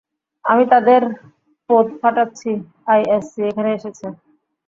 আমি 0.45 0.63
তাদের 0.71 1.01
পোঁদ 1.69 1.87
ফাটাচ্ছি, 2.01 2.51
আইএসসি 2.87 3.39
এখানে 3.49 3.69
এসেছে! 3.77 4.05